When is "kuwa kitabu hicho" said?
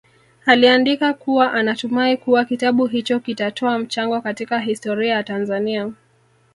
2.17-3.19